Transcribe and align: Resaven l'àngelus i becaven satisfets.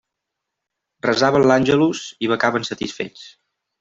Resaven 1.07 1.45
l'àngelus 1.51 2.01
i 2.25 2.31
becaven 2.33 2.67
satisfets. 2.71 3.29